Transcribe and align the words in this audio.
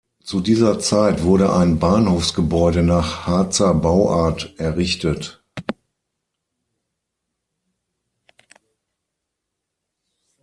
Zu 0.23 0.39
dieser 0.39 0.79
Zeit 0.79 1.21
wurde 1.21 1.53
ein 1.53 1.77
Bahnhofsgebäude 1.77 2.81
nach 2.81 3.27
Harzer 3.27 3.75
Bauart 3.75 4.51
errichtet. 4.57 5.43